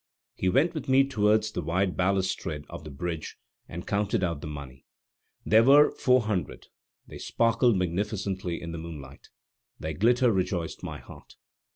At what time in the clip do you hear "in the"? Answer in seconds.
8.59-8.79